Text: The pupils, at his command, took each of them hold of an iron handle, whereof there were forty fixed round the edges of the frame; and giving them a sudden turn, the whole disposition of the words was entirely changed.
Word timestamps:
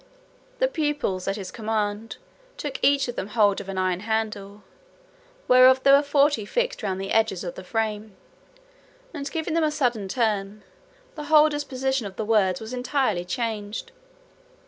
The 0.57 0.67
pupils, 0.67 1.27
at 1.27 1.35
his 1.35 1.51
command, 1.51 2.17
took 2.57 2.79
each 2.81 3.07
of 3.07 3.15
them 3.15 3.27
hold 3.27 3.61
of 3.61 3.69
an 3.69 3.77
iron 3.77 3.99
handle, 3.99 4.63
whereof 5.47 5.83
there 5.83 5.93
were 5.95 6.01
forty 6.01 6.43
fixed 6.43 6.81
round 6.81 6.99
the 6.99 7.11
edges 7.11 7.43
of 7.43 7.53
the 7.53 7.63
frame; 7.63 8.15
and 9.13 9.29
giving 9.29 9.53
them 9.53 9.63
a 9.63 9.69
sudden 9.69 10.07
turn, 10.07 10.63
the 11.13 11.25
whole 11.25 11.49
disposition 11.49 12.07
of 12.07 12.15
the 12.15 12.25
words 12.25 12.59
was 12.59 12.73
entirely 12.73 13.23
changed. 13.25 13.91